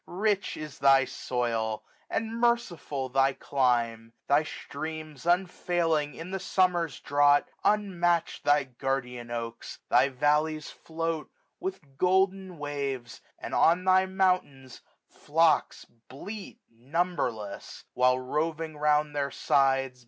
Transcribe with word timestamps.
Rich 0.07 0.57
is 0.57 0.79
thy 0.79 1.05
soil, 1.05 1.83
and 2.09 2.33
merciful 2.41 3.07
thy 3.09 3.33
clime; 3.33 4.13
1445 4.25 4.25
Thy 4.27 4.63
streams 4.63 5.25
unfailing 5.27 6.15
in 6.15 6.31
the 6.31 6.37
the 6.39 6.43
Summer's 6.43 6.99
drought; 6.99 7.47
164 7.61 8.11
SUMMER* 8.11 8.17
UnmatchM 8.17 8.43
thy 8.43 8.63
guardian 8.83 9.29
oaks; 9.29 9.77
thy 9.89 10.09
valleys 10.09 10.71
float 10.71 11.29
With 11.59 11.99
golden 11.99 12.57
waves: 12.57 13.21
and 13.37 13.53
on 13.53 13.83
thy 13.85 14.07
mountains 14.07 14.81
flocks 15.07 15.85
Bleat 16.09 16.57
numberless; 16.67 17.85
while, 17.93 18.17
roving 18.17 18.77
round 18.77 19.15
their 19.15 19.29
sides. 19.29 19.99